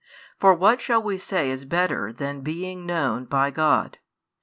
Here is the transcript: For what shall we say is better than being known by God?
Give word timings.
For 0.39 0.55
what 0.55 0.81
shall 0.81 1.03
we 1.03 1.19
say 1.19 1.51
is 1.51 1.63
better 1.63 2.11
than 2.11 2.41
being 2.41 2.87
known 2.87 3.25
by 3.25 3.51
God? 3.51 3.99